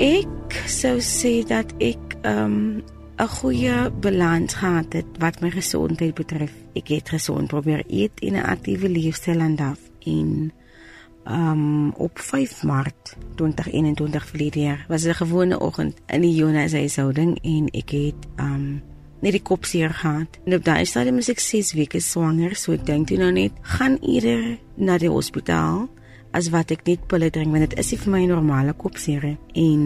[0.00, 2.80] Ek sou sê dat ek um
[3.20, 6.52] 'n goeie balans gehad het wat my gesondheid betref.
[6.74, 10.52] Ek het gesond probeer eet en 'n aktiewe leefstyl en
[11.24, 17.38] um op 5 Maart 2021 verlede jaar was 'n gewone oggend in die Jonas huishouding
[17.42, 18.82] en ek het um
[19.20, 20.38] net die kop seer gehad.
[20.44, 23.52] En op daai stadium was ek 6 weke swanger, so ek dink toe nou net
[23.62, 25.88] gaan eerder na die hospitaal
[26.32, 29.82] as wat ek net pille drink want dit is nie vir my normale kopseer en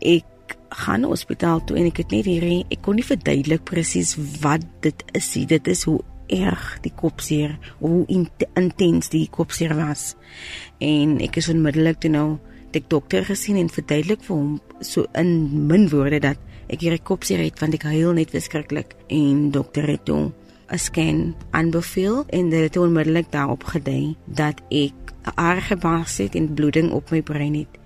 [0.00, 4.64] ek gaan hospitaal toe en ek het net hierdie ek kon nie verduidelik presies wat
[4.84, 5.46] dit is nie.
[5.50, 5.98] Dit is hoe
[6.30, 10.14] erg die kopseer hoe intens die kopseer was.
[10.78, 12.28] En ek is onmiddellik toe nou
[12.70, 16.38] die dokter gesien en verduidelik vir hom so in min woorde dat
[16.70, 18.94] ek hierdie kopseer het want ek huil net verskriklik.
[19.10, 20.30] En dokter het toe
[20.70, 26.34] 'n scan aanbeveel en dit het onmiddellik daarop gedui dat ek 'n erge bars het
[26.34, 27.78] en bloeding op my brein het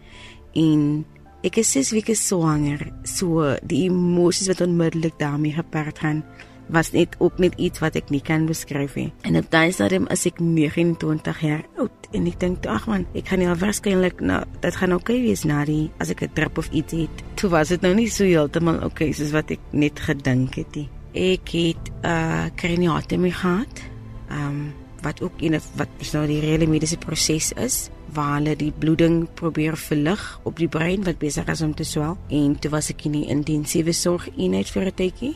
[0.55, 1.05] en
[1.43, 6.25] ek is 6 weke swanger so die emosies wat onmiddellik daarmee gepaard gaan
[6.67, 9.11] was net ook net iets wat ek nie kan beskryf nie.
[9.29, 13.29] En op daai stadium is ek 29 jaar oud en ek dink ag man, ek
[13.29, 16.59] gaan nie waarskynlik nou dit gaan oukei okay wees na die as ek 'n trip
[16.59, 17.25] of iets het.
[17.37, 20.75] Toe was dit nou nie so heeltemal oukei okay, soos wat ek net gedink het
[20.77, 20.89] nie.
[21.15, 23.83] Ek het 'n uh, kraniotomie gehad.
[24.31, 27.79] Ehm um, wat ook in wat nou die reële mediese proses is
[28.15, 32.19] waar hulle die bloeding probeer verlig op die brein wat besig is om te swel
[32.29, 35.35] en toe was ek in die intensiewe sorg eenheid vir 'n tydjie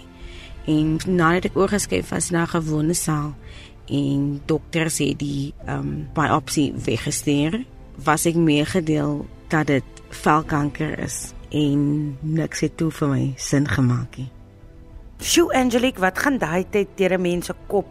[0.67, 3.35] en nadat ek oorgeskuif was na 'n gewone saal
[3.89, 7.65] en dokters het die ehm um, biopsie weggestuur
[8.05, 14.17] was ek meegedeel dat dit velkanker is en niks het toe vir my sin gemaak
[14.17, 14.31] nie.
[15.19, 17.87] Sjoe Angelique, wat gaan daai tyd deur 'n mens se kop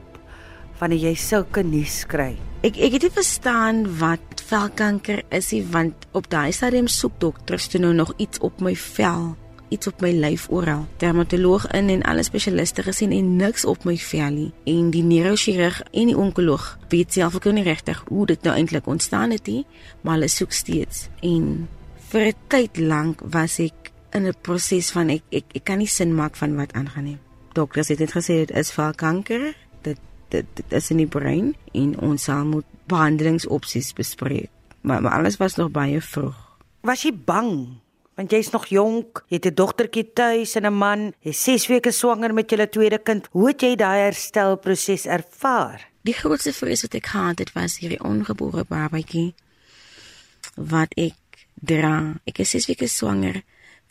[0.80, 2.36] wanneer jy sulke nuus kry?
[2.64, 7.68] Ek ek het nie verstaan wat velkanker is nie want op daai stadium soek dokters
[7.68, 9.36] toe nou nog iets op my vel
[9.70, 10.86] iets op my lyf oral.
[10.98, 14.52] Dermatoloog in en alle spesialiste gesien en niks op my vel nie.
[14.66, 18.88] En die neurochirurg en die onkoloog weet self ook nie regtig hoe dit nou eintlik
[18.88, 19.66] ontstaan het nie,
[20.02, 21.08] maar hulle soek steeds.
[21.22, 21.68] En
[22.10, 25.88] vir 'n tyd lank was ek in 'n proses van ek, ek ek kan nie
[25.88, 27.18] sin maak van wat aangaan nie.
[27.54, 29.56] Dokters het dit gesê dit is val kanker.
[30.30, 34.50] Dit dit is in die brein en ons sal moet behandelingsopsies bespreek.
[34.82, 36.36] Maar, maar alles was nog baie vroeg.
[36.82, 37.80] Was jy bang
[38.18, 41.92] want jy's nog jonk, jy het 'n dogtertjie tuis en 'n man, jy's 6 weke
[41.92, 43.28] swanger met julle tweede kind.
[43.32, 45.88] Hoe het jy daai herstelproses ervaar?
[46.02, 49.36] Die grootste vrees wat ek gehad het was hierdie ongebore babatjie
[50.56, 52.16] wat ek dra.
[52.26, 53.44] Ek is 6 weke swanger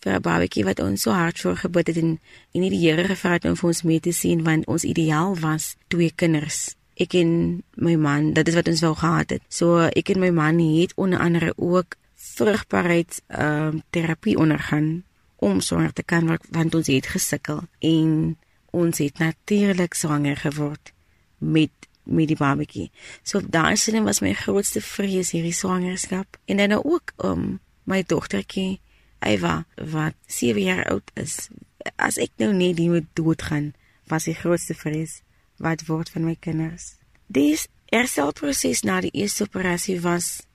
[0.06, 2.18] vir 'n babatjie wat ons so hard voor gebid het en
[2.54, 5.36] en nie die Here gevra het om vir ons mee te sien want ons ideaal
[5.40, 6.76] was twee kinders.
[6.96, 9.42] Ek en my man, dit is wat ons wou gehad het.
[9.48, 15.02] So ek en my man het onder andere ook vrugbaarheid ehm uh, terapie ondergaan
[15.36, 18.36] om swanger te kan word want ons het gesukkel en
[18.70, 20.92] ons het natuurlik swanger geword
[21.38, 21.70] met
[22.06, 22.90] met die babatjie.
[23.22, 28.80] So daai sin was my grootste vrees hierdie swangerskap en dan ook um my dogtertjie
[29.20, 31.48] Eva wat 7 jaar oud is.
[31.96, 33.74] As ek nou net die moet doodgaan,
[34.10, 35.20] was die grootste vrees
[35.62, 36.96] wat word van my kinders.
[37.26, 40.46] Dis herstelproses na die eerste operasie was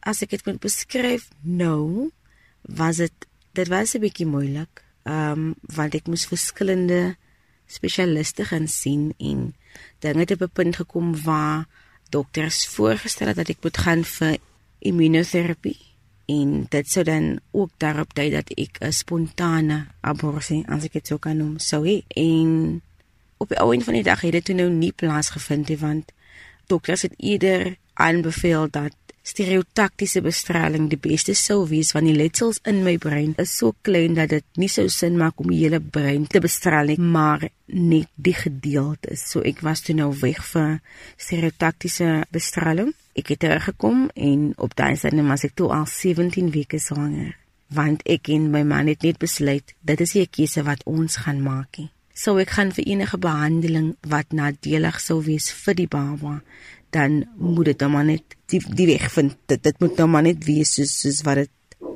[0.00, 2.10] as ek dit moet beskryf nou,
[2.64, 4.84] was dit dit was 'n bietjie moeilik.
[5.04, 7.16] Ehm um, want ek moes verskillende
[7.66, 9.54] spesialiste gaan sien en
[9.98, 11.66] dinge het op 'n punt gekom waar
[12.10, 14.38] dokters voorgestel het dat ek moet gaan vir
[14.78, 15.89] immunoterapie
[16.30, 21.06] en dit sou dan ook daarop dui dat ek 'n spontane abortus as ek dit
[21.06, 22.02] sou kan noem sou hê.
[22.08, 22.82] En
[23.36, 26.12] op die ou end van die dag het dit toe nou nie plaasgevind nie want
[26.66, 28.94] dokters het eerder aanbeveel dat
[29.30, 34.16] stereotaktiese bestraling die beste sou wees want die letsels in my brein is so klein
[34.18, 38.10] dat dit nie sou sin maak om die hele brein te bestraal nie, maar net
[38.16, 39.28] die gedeeltes.
[39.30, 40.80] So ek was toe nou weg vir
[41.14, 42.94] stereotaktiese bestraling.
[43.14, 47.36] Ek het teruggekom en op daai stadium was ek toe al 17 weke swanger
[47.70, 51.42] want ek en my man het net besluit dit is 'n keuse wat ons gaan
[51.42, 51.78] maak.
[52.14, 56.42] So ek gaan vir enige behandeling wat nadelig sou wees vir die baba
[56.90, 59.36] dan moet dit nou maar net die die weg vind.
[59.46, 61.50] Dit dit moet nou maar net wees soos soos wat dit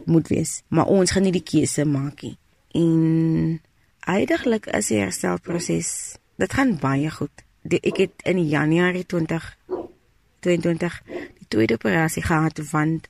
[0.06, 0.62] moet wees.
[0.68, 2.36] Maar ons gaan nie die keuse maak nie.
[2.74, 3.60] En
[4.00, 7.44] eintlik is die herstelproses dit gaan baie goed.
[7.62, 11.02] Die, ek het in Januarie 2022
[11.38, 13.08] die tweede operasie gehad want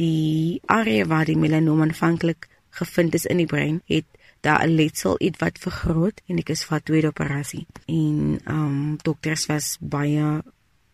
[0.00, 4.06] die area waar die melanoom aanvanklik gevind is in die brein het
[4.40, 7.66] daar 'n letsel iets wat vergroot en ek is vir tweede operasie.
[7.86, 10.42] En ehm um, dokters was baie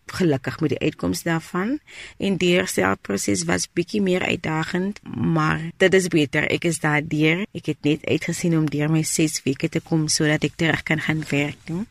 [0.06, 1.78] gelukkig met die uitkoms daarvan.
[2.18, 6.46] En die herstelproses was bietjie meer uitdagend maar dit is beter.
[6.50, 7.44] Ek is daardeur.
[7.52, 11.00] Ek het net uitgesien om deur my 6 weke te kom sodat ek terug kan
[11.00, 11.86] gaan werk nie?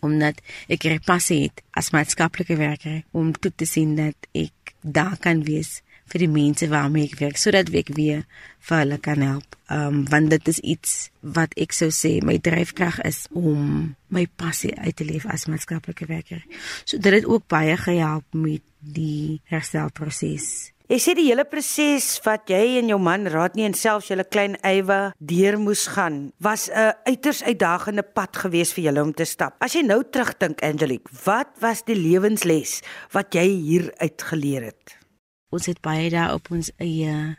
[0.00, 0.40] omdat
[0.72, 5.42] ek er passie het as maatskaplike werker om toe te sien dat ek daar kan
[5.44, 5.80] wees
[6.10, 8.24] vir die mense waarmee ek werk sodat ek weer
[8.68, 9.56] vir hulle kan help.
[9.70, 14.74] Um want dit is iets wat ek sou sê my dryfkrag is om my passie
[14.74, 16.42] uit te leef as maatskaplike werker.
[16.84, 20.70] So dit het ook baie gehelp met die herstelproses.
[20.90, 24.24] Jy sê die hele proses wat jy en jou man raad nie en selfs julle
[24.26, 29.24] klein Eywa deur moes gaan was 'n uiters uitdagende pad geweest vir julle om te
[29.24, 29.54] stap.
[29.62, 34.99] As jy nou terugdink Angelique, wat was die lewensles wat jy hier uitgeleer het?
[35.50, 37.36] Ons het baie daar op ons eie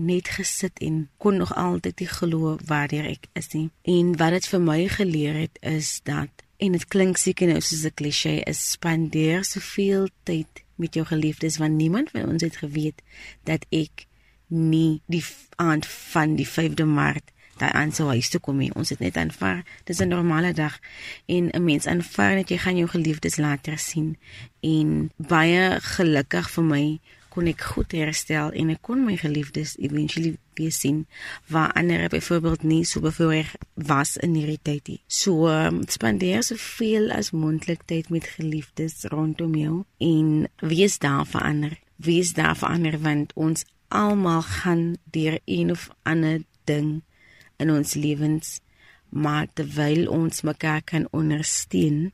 [0.00, 3.70] net gesit en kon nog altyd nie glo waar ek is nie.
[3.82, 7.84] En wat dit vir my geleer het is dat en dit klink seker nou soos
[7.84, 13.02] 'n klise is spandeer soveel tyd met jou geliefdes want niemand van ons het geweet
[13.44, 14.06] dat ek
[14.48, 15.24] nie die
[15.56, 18.72] aand van die 5de Maart daai aan sou huis toe kom nie.
[18.74, 20.78] Ons het net aanvaar, dis 'n normale dag
[21.26, 24.16] en 'n mens aanvaar net jy gaan jou geliefdes later sien
[24.60, 27.00] en baie gelukkig vir my
[27.32, 31.04] kon ek goed herstel en ek kon my geliefdes eventually weer sien
[31.48, 35.00] waar ander byvoorbeeld nie so bevoorreg was in hierdie tyd nie.
[35.06, 41.26] So um, spandeer so veel as moontlik tyd met geliefdes rondom jou en wees daar
[41.26, 41.76] vir ander.
[41.96, 47.00] Wees daar vir ander want ons almal gaan deur een of ander ding
[47.60, 48.60] in ons lewens
[49.10, 52.12] maar terwyl ons mekaar kan ondersteun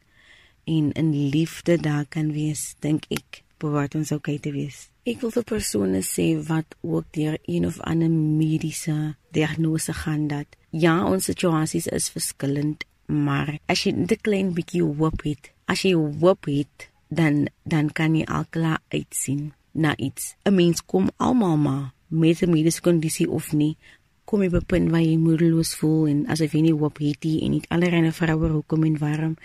[0.65, 4.89] en in liefde daar kan wees, dink ek behoort ons okay te wees.
[5.07, 10.57] Ek wil vir persone sê wat ook deur een of ander mediese diagnose gaan dat
[10.75, 15.85] ja, ons situasies is verskillend, maar as jy net 'n klein bietjie hoop het, as
[15.87, 20.35] jy hoop het, dan dan kan jy alklaar uitsien na iets.
[20.45, 23.77] 'n Mens kom almal maar met 'n mediese kondisie of nie
[24.25, 27.25] kom jy op 'n punt waar jy moedeloos voel en asof jy nie hoop het
[27.25, 29.37] nie en nie allerlei vroue hoekom en waarom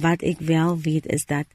[0.00, 1.46] wat ek wel weet is dat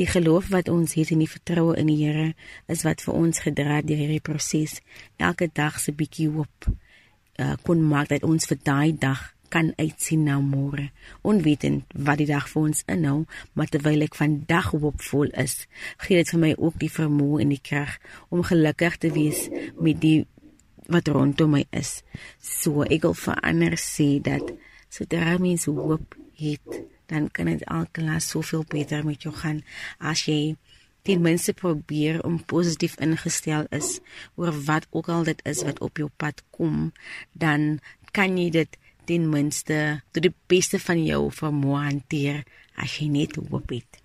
[0.00, 2.32] Die geloof wat ons het en die vertroue in die Here
[2.72, 4.78] is wat vir ons gedra deur hierdie proses.
[5.20, 10.24] Elke dag se bietjie hoop uh, kon maak dat ons vir daai dag kan uitsien
[10.24, 10.88] na môre.
[11.28, 13.18] Onwetend wat die dag vir ons inhou,
[13.52, 15.66] maar terwyl ek vandag hoopvol is,
[16.00, 17.98] gee dit vir my ook die vermoë en die krag
[18.32, 20.22] om gelukkig te wees met die
[20.92, 22.00] wat rondom my is.
[22.40, 24.54] So ek wil verander sê dat
[24.92, 26.80] sodra mens hoop het,
[27.12, 29.62] dan kan dit alklas soveel beter met jou gaan
[30.12, 30.56] as jy
[31.06, 33.98] ten minste probeer om positief ingestel is
[34.40, 36.92] oor wat ook al dit is wat op jou pad kom
[37.32, 37.80] dan
[38.16, 38.78] kan jy dit
[39.08, 42.44] ten minste tot die beste van jou vermoë hanteer
[42.78, 44.02] as jy net hoop het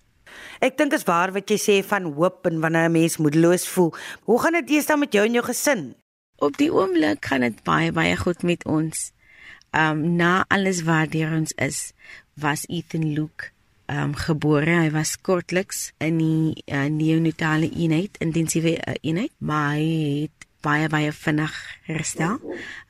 [0.60, 3.64] Ek dink dit is waar wat jy sê van hoop en wanneer 'n mens moedeloos
[3.74, 3.94] voel.
[4.28, 5.94] Hoe gaan dit eers dan met jou en jou gesin?
[6.38, 9.12] Op die oomblik gaan dit baie baie goed met ons.
[9.70, 11.92] Ehm um, na alles wat deur ons is,
[12.40, 13.52] was Ethan Luke
[13.88, 14.80] um gebore.
[14.84, 20.88] Hy was kortliks in die uh, neonatale eenheid, intensiewe uh, eenheid, maar hy het baie
[20.90, 21.54] baie vinnig
[21.86, 22.40] herstel.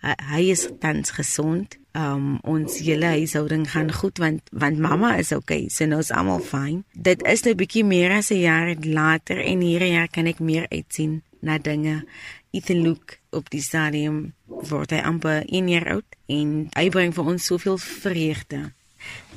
[0.02, 1.78] Uh, hy is tans gesond.
[1.98, 5.66] Um ons hele huishouding gaan goed want want mamma is okay.
[5.72, 6.84] So nou is almal fyn.
[6.94, 10.68] Dit is nou bietjie meer as 'n jaar later en hierdie jaar kan ek meer
[10.70, 12.04] uitsien na dinge.
[12.50, 17.24] Ethan Luke op die stadium word hy amper 1 jaar oud en hy bring vir
[17.24, 18.72] ons soveel vreugde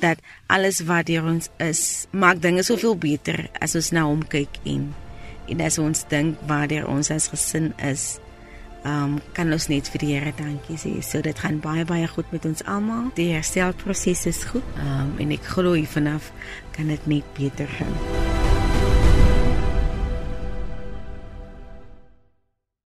[0.02, 4.60] dat alles wat deur ons is maak dinge soveel beter as ons na hom kyk
[4.64, 4.90] en
[5.50, 8.18] en as ons dink waar deur ons as gesin is
[8.84, 10.96] um kan ons net vir die Here dankie sê.
[11.06, 13.12] So dit gaan baie baie goed met ons almal.
[13.18, 16.32] Die herstelproses is goed um en ek glo vanaf
[16.76, 18.41] kan dit net beter gaan